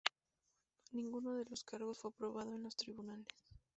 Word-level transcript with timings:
Ninguno 0.93 1.35
de 1.35 1.45
los 1.45 1.63
cargos 1.63 1.99
fue 1.99 2.11
probado 2.11 2.55
en 2.55 2.63
los 2.63 2.75
tribunales. 2.75 3.27